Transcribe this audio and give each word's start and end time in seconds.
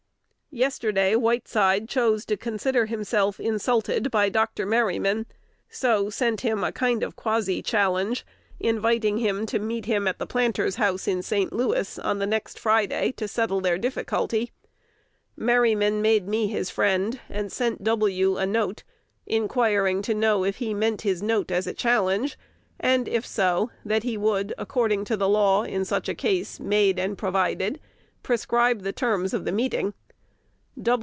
Yesterday 0.53 1.15
Whiteside 1.15 1.87
chose 1.87 2.25
to 2.25 2.35
consider 2.35 2.85
himself 2.85 3.39
insulted 3.39 4.11
by 4.11 4.27
Dr. 4.27 4.65
Merryman, 4.65 5.25
so 5.69 6.09
sent 6.09 6.41
him 6.41 6.61
a 6.61 6.73
kind 6.73 7.03
of 7.03 7.15
quasi 7.15 7.61
challenge, 7.61 8.25
inviting 8.59 9.19
him 9.19 9.45
to 9.45 9.59
meet 9.59 9.85
him 9.85 10.09
at 10.09 10.19
the 10.19 10.27
Planter's 10.27 10.75
House 10.75 11.07
in 11.07 11.23
St. 11.23 11.53
Louis, 11.53 11.97
on 11.99 12.19
the 12.19 12.25
next 12.27 12.59
Friday, 12.59 13.13
to 13.13 13.29
settle 13.29 13.61
their 13.61 13.77
difficulty. 13.77 14.51
Merryman 15.37 16.01
made 16.01 16.27
me 16.27 16.47
his 16.47 16.69
friend, 16.69 17.21
and 17.29 17.49
sent 17.49 17.81
W. 17.85 18.35
a 18.35 18.45
note, 18.45 18.83
inquiring 19.25 20.01
to 20.01 20.13
know 20.13 20.43
if 20.43 20.57
he 20.57 20.73
meant 20.73 21.03
his 21.03 21.23
note 21.23 21.49
as 21.49 21.65
a 21.65 21.73
challenge, 21.73 22.37
and, 22.77 23.07
if 23.07 23.25
so, 23.25 23.71
that 23.85 24.03
he 24.03 24.17
would, 24.17 24.53
according 24.57 25.05
to 25.05 25.15
the 25.15 25.29
law 25.29 25.63
in 25.63 25.85
such 25.85 26.07
case 26.17 26.59
made 26.59 26.99
and 26.99 27.17
provided, 27.17 27.79
prescribe 28.21 28.81
the 28.81 28.91
terms 28.91 29.33
of 29.33 29.45
the 29.45 29.53
meeting. 29.53 29.93